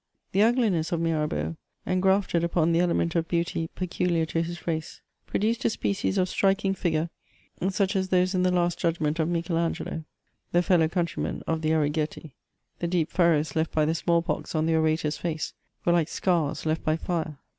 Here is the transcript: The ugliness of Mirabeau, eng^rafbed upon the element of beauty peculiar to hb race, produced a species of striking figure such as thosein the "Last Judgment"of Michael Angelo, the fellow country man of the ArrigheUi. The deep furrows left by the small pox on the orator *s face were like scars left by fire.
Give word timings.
The 0.31 0.41
ugliness 0.41 0.91
of 0.91 0.99
Mirabeau, 0.99 1.57
eng^rafbed 1.85 2.41
upon 2.41 2.71
the 2.71 2.79
element 2.79 3.13
of 3.13 3.27
beauty 3.27 3.69
peculiar 3.75 4.25
to 4.25 4.41
hb 4.41 4.65
race, 4.65 4.99
produced 5.27 5.63
a 5.63 5.69
species 5.69 6.17
of 6.17 6.27
striking 6.27 6.73
figure 6.73 7.11
such 7.69 7.95
as 7.95 8.07
thosein 8.07 8.41
the 8.41 8.49
"Last 8.49 8.79
Judgment"of 8.79 9.29
Michael 9.29 9.59
Angelo, 9.59 10.03
the 10.53 10.63
fellow 10.63 10.87
country 10.87 11.21
man 11.21 11.43
of 11.45 11.61
the 11.61 11.69
ArrigheUi. 11.69 12.31
The 12.79 12.87
deep 12.87 13.11
furrows 13.11 13.55
left 13.55 13.71
by 13.73 13.85
the 13.85 13.93
small 13.93 14.23
pox 14.23 14.55
on 14.55 14.65
the 14.65 14.73
orator 14.73 15.09
*s 15.09 15.17
face 15.17 15.53
were 15.85 15.93
like 15.93 16.07
scars 16.07 16.65
left 16.65 16.83
by 16.83 16.97
fire. 16.97 17.37